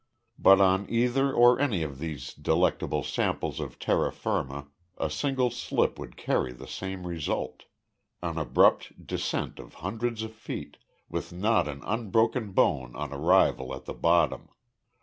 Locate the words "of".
1.83-1.99, 3.59-3.77, 9.59-9.75, 10.23-10.33